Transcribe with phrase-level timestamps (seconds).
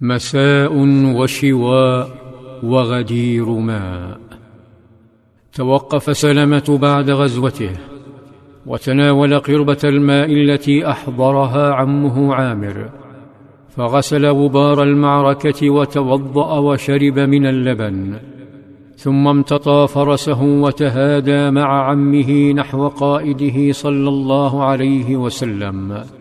[0.00, 0.72] مساء
[1.16, 2.08] وشواء
[2.62, 4.20] وغدير ماء.
[5.52, 7.70] توقف سلمه بعد غزوته
[8.66, 12.90] وتناول قربة الماء التي أحضرها عمه عامر
[13.76, 18.16] فغسل غبار المعركة وتوضأ وشرب من اللبن
[18.96, 26.19] ثم امتطى فرسه وتهادى مع عمه نحو قائده صلى الله عليه وسلم.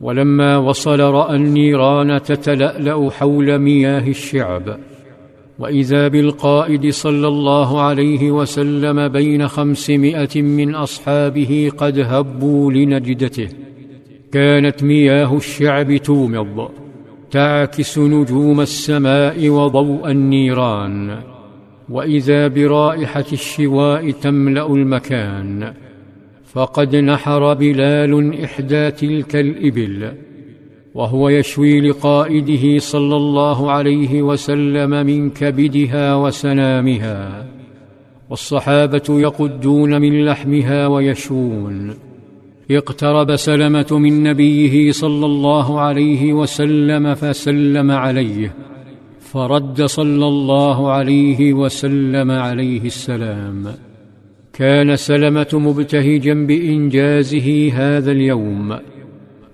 [0.00, 4.78] ولما وصل رأى النيران تتلألأ حول مياه الشعب.
[5.58, 13.48] وإذا بالقائد صلى الله عليه وسلم بين خمسمائة من أصحابه قد هبوا لنجدته.
[14.32, 16.68] كانت مياه الشعب تومض
[17.30, 21.18] تعكس نجوم السماء وضوء النيران.
[21.88, 25.72] وإذا برائحة الشواء تملأ المكان
[26.56, 30.12] فقد نحر بلال إحدى تلك الإبل
[30.94, 37.46] وهو يشوي لقائده صلى الله عليه وسلم من كبدها وسنامها
[38.30, 41.94] والصحابة يقدون من لحمها ويشوون.
[42.70, 48.54] اقترب سلمة من نبيه صلى الله عليه وسلم فسلم عليه
[49.20, 53.85] فرد صلى الله عليه وسلم عليه السلام.
[54.56, 58.78] كان سلمة مبتهجا بإنجازه هذا اليوم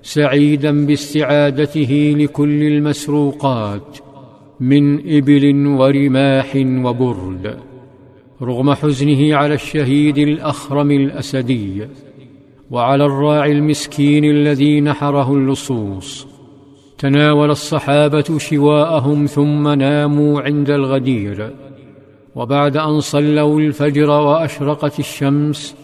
[0.02, 3.98] سعيدا باستعادته لكل المسروقات
[4.60, 7.56] من إبل ورماح وبرد
[8.42, 11.86] رغم حزنه على الشهيد الأخرم الأسدي
[12.70, 16.26] وعلى الراعي المسكين الذي نحره اللصوص
[16.98, 21.50] تناول الصحابة شواءهم ثم ناموا عند الغدير.
[22.34, 25.74] وبعد أن صلوا الفجر وأشرقت الشمس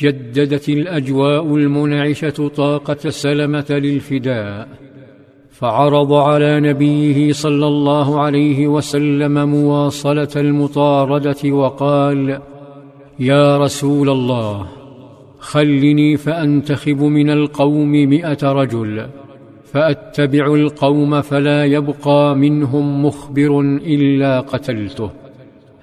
[0.00, 4.68] جددت الأجواء المنعشة طاقة سلمة للفداء
[5.50, 12.40] فعرض على نبيه صلى الله عليه وسلم مواصلة المطاردة وقال
[13.18, 14.66] يا رسول الله
[15.38, 19.06] خلني فأنتخب من القوم مائه رجل
[19.64, 25.10] فأتبع القوم فلا يبقى منهم مخبر إلا قتلته.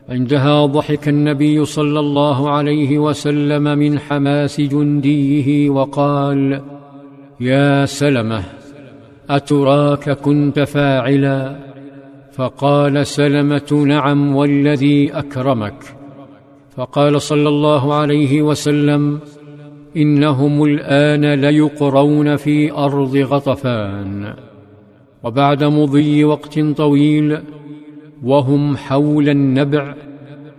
[0.10, 6.62] عندها ضحك النبي صلى الله عليه وسلم من حماس جنديه وقال
[7.40, 8.44] يا سلمة
[9.30, 11.56] أتراك كنت فاعلا؟
[12.34, 15.84] فقال سلمة نعم والذي أكرمك.
[16.76, 19.20] فقال صلى الله عليه وسلم
[19.98, 24.34] إنهم الآن ليقرون في أرض غطفان.
[25.24, 27.38] وبعد مضي وقت طويل
[28.24, 29.94] وهم حول النبع.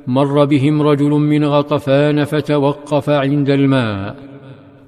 [0.06, 4.16] مر بهم رجل من غطفان فتوقف عند الماء.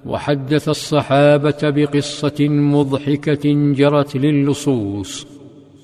[0.07, 5.27] وحدث الصحابة بقصة مضحكة جرت للصوص.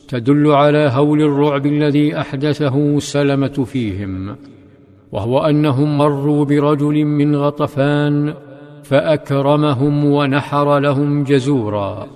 [0.08, 4.36] تدل على هول الرعب الذي أحدثه سلمة فيهم.
[5.12, 8.34] وهو أنهم مروا برجل من غطفان
[8.82, 12.06] فأكرمهم ونحر لهم جزورا.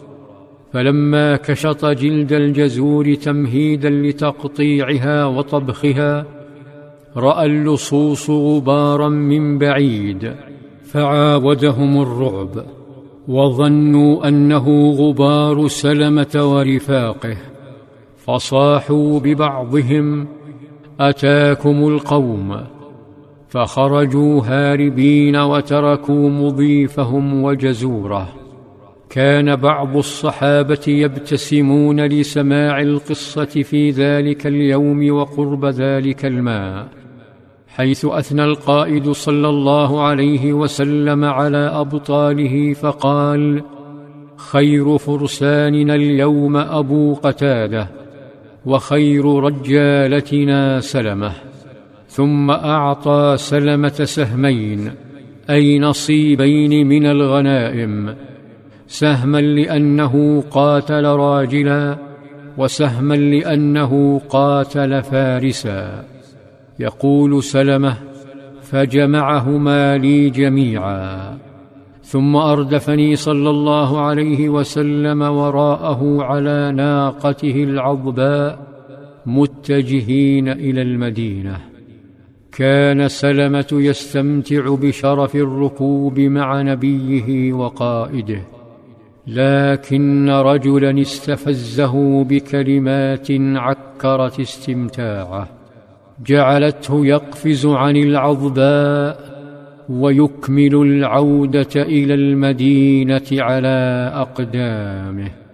[0.73, 6.27] فلما كشط جلد الجزور تمهيدا لتقطيعها وطبخها
[7.17, 10.35] رأى اللصوص غبارا من بعيد
[10.85, 12.65] فعاودهم الرعب
[13.29, 17.37] وظنوا أنه غبار سلمة ورفاقه.
[18.17, 20.27] فصاحوا ببعضهم
[21.01, 22.57] أتاكم القوم.
[23.49, 28.29] فخرجوا هاربين وتركوا مضيفهم وجزوره.
[29.17, 36.89] كان بعض الصحابة يبتسمون لسماع القصة في ذلك اليوم وقرب ذلك الماء
[37.69, 43.63] حيث أثنى القائد صلى الله عليه وسلم على أبطاله فقال
[44.37, 47.89] خير فرساننا اليوم أبو قتادة
[48.67, 51.33] وخير رجالتنا سلمة
[52.09, 54.93] ثم أعطى سلمة سهمين
[55.51, 58.17] أي نصيبين من الغنائم
[58.89, 61.97] سهما لأنه قاتل راجلا
[62.59, 66.05] وسهما لأنه قاتل فارسا.
[66.79, 67.97] يقول سلمة
[68.63, 71.39] فجمعهما لي جميعا.
[72.03, 78.67] ثم أردفني صلى الله عليه وسلم وراءه على ناقته العظباء
[79.27, 81.61] متجهين إلى المدينة.
[82.53, 88.56] كان سلمة يستمتع بشرف الركوب مع نبيه وقائده.
[89.27, 95.49] لكن رجلا استفزه بكلمات عكرت استمتاعه
[96.27, 99.37] جعلته يقفز عن العظباء
[99.89, 105.46] ويكمل العودة إلى المدينة على أقدامه.